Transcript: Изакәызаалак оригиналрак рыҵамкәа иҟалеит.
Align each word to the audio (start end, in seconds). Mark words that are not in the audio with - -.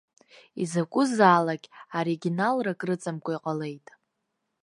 Изакәызаалак 0.61 1.63
оригиналрак 1.99 2.79
рыҵамкәа 2.87 3.31
иҟалеит. 3.35 3.87